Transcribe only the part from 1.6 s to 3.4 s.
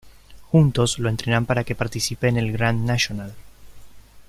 que participe en el Grand National.